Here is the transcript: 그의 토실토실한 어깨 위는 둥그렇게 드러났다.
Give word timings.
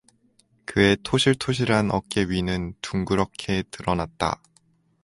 그의 0.65 0.97
토실토실한 1.03 1.91
어깨 1.91 2.23
위는 2.23 2.73
둥그렇게 2.81 3.61
드러났다. 3.69 4.41